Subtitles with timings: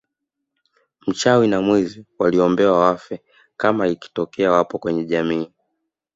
[1.07, 3.21] Mchawi na mwizi waliombewa wafe
[3.57, 5.51] kama ikitokea wapo kwenye jamii